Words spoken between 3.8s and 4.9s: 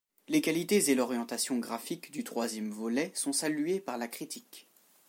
la critique.